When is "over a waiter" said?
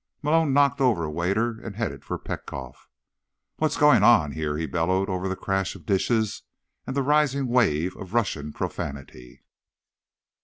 0.81-1.61